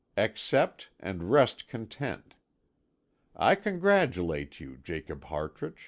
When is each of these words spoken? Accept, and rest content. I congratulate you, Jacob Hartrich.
Accept, 0.17 0.89
and 0.99 1.29
rest 1.29 1.67
content. 1.67 2.33
I 3.35 3.53
congratulate 3.53 4.59
you, 4.59 4.77
Jacob 4.77 5.25
Hartrich. 5.25 5.77